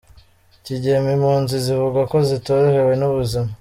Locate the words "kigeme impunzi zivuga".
0.65-2.01